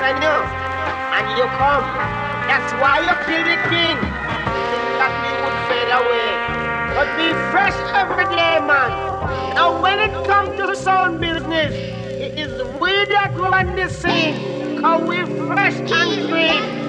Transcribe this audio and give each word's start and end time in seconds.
And 0.00 1.28
you 1.36 1.44
come. 1.58 1.82
That's 2.46 2.72
why 2.74 3.00
you 3.00 3.14
kill 3.26 3.42
the 3.42 3.58
king. 3.68 3.98
Think 3.98 4.86
that 4.98 5.12
we 5.22 5.32
would 5.42 5.58
fade 5.66 5.90
away. 5.90 6.38
But 6.94 7.16
be 7.16 7.34
fresh 7.50 7.74
every 7.94 8.24
day, 8.36 8.60
man. 8.60 8.90
Now 9.56 9.82
when 9.82 9.98
it 9.98 10.12
comes 10.24 10.56
to 10.60 10.66
the 10.68 10.76
sound 10.76 11.20
business, 11.20 11.74
it 11.74 12.38
is 12.38 12.62
we 12.80 13.04
that 13.06 13.34
run 13.36 13.74
this 13.74 13.98
scene. 13.98 14.80
Cause 14.80 15.02
we 15.02 15.16
fresh 15.48 15.74
and 15.74 16.28
green. 16.30 16.87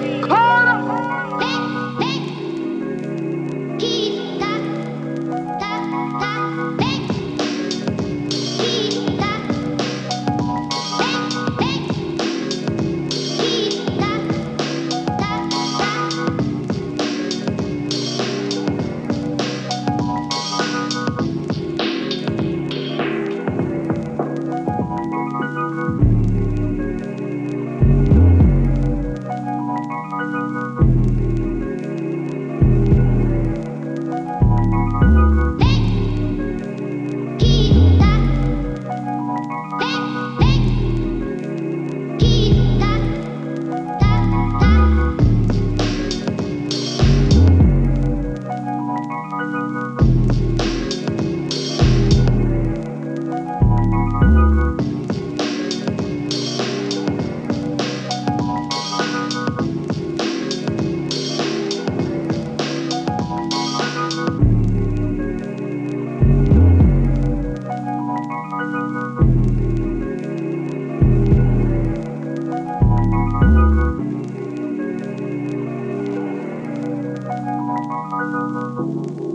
Música 77.90 79.29